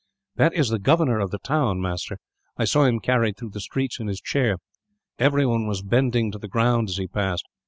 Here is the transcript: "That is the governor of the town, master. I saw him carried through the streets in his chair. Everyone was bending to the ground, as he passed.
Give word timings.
"That 0.35 0.55
is 0.55 0.69
the 0.69 0.79
governor 0.79 1.19
of 1.19 1.29
the 1.29 1.37
town, 1.37 1.79
master. 1.79 2.17
I 2.57 2.65
saw 2.65 2.85
him 2.85 2.99
carried 3.01 3.37
through 3.37 3.51
the 3.51 3.59
streets 3.61 3.99
in 3.99 4.07
his 4.07 4.19
chair. 4.19 4.55
Everyone 5.19 5.67
was 5.67 5.83
bending 5.83 6.31
to 6.31 6.39
the 6.39 6.47
ground, 6.47 6.89
as 6.89 6.97
he 6.97 7.05
passed. 7.07 7.45